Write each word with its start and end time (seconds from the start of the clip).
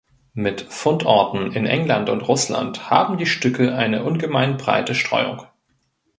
Mit 0.33 0.61
Fundorten 0.61 1.51
in 1.53 1.67
England 1.67 2.09
und 2.09 2.21
Russland 2.21 2.89
haben 2.89 3.19
die 3.19 3.27
Stücke 3.27 3.75
eine 3.75 4.03
ungemein 4.03 4.57
breite 4.57 4.95
Streuung. 4.95 5.45